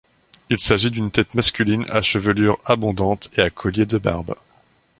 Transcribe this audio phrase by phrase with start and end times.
[0.49, 4.33] Il s'agit d'une tête masculine, à chevelure abondante et à collier de barbe.